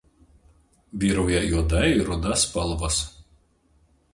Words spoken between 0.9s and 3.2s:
Vyrauja juoda ir ruda spalvos.